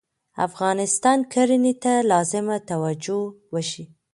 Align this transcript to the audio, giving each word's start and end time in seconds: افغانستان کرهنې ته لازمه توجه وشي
افغانستان 0.47 1.19
کرهنې 1.33 1.73
ته 1.83 1.93
لازمه 2.11 2.57
توجه 2.69 3.19
وشي 3.53 3.83